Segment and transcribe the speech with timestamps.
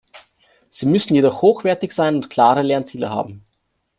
[0.71, 3.45] Sie müssen jedoch hochwertig sein und klare Lernziele haben.